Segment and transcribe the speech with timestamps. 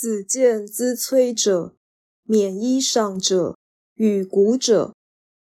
[0.00, 1.74] 子见资摧者，
[2.22, 3.58] 免衣裳者，
[3.96, 4.94] 与古者，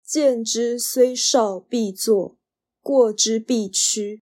[0.05, 2.37] 见之虽少，必作；
[2.83, 4.21] 过之必趋。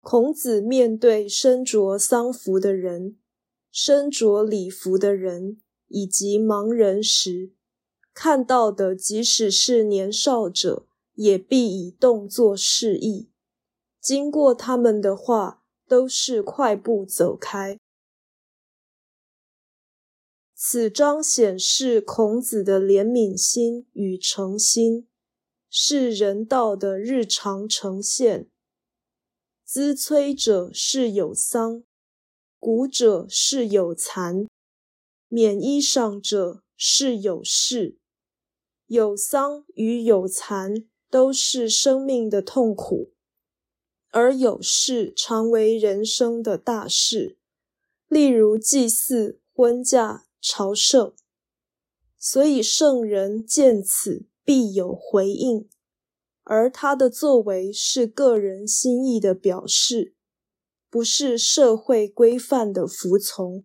[0.00, 3.16] 孔子面对身着丧服的人、
[3.70, 7.52] 身着礼服的人以及盲人时，
[8.12, 13.30] 看到的即使是年少者，也必以动作示意。
[14.00, 17.78] 经过他们的话，都是快步走开。
[20.64, 25.08] 此章显示孔子的怜悯心与诚心，
[25.68, 28.48] 是人道的日常呈现。
[29.64, 31.82] 资摧者是有丧，
[32.60, 34.46] 古者是有残，
[35.26, 37.98] 免衣裳者是有事。
[38.86, 43.10] 有丧与有残都是生命的痛苦，
[44.10, 47.36] 而有事常为人生的大事，
[48.06, 51.14] 例如祭祀、婚嫁、朝圣。
[52.18, 55.70] 所以圣人见此必有回应。
[56.44, 60.14] 而他的作为是个人心意的表示，
[60.90, 63.64] 不是社会规范的服从。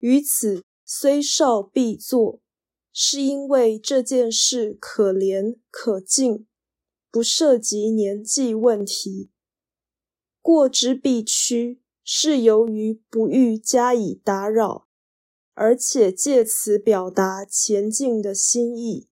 [0.00, 2.40] 于此虽少必做，
[2.92, 6.46] 是因为这件事可怜可敬，
[7.10, 9.30] 不涉及年纪问题。
[10.42, 14.85] 过之必趋，是由于不欲加以打扰，
[15.56, 19.08] 而且借此表达前进的心意。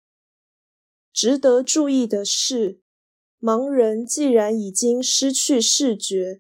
[1.11, 2.79] 值得注意的是，
[3.41, 6.39] 盲人既然已经失去视觉，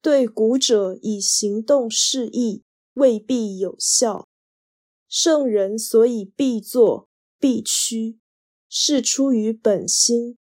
[0.00, 2.62] 对古者以行动示意
[2.94, 4.26] 未必有效。
[5.06, 8.18] 圣人所以必作必趋，
[8.70, 10.38] 是出于本心，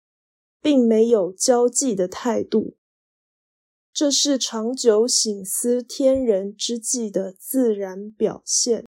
[0.63, 2.77] 并没有交际的态度。
[3.95, 8.85] 这是长久醒思天人之际的自然表现。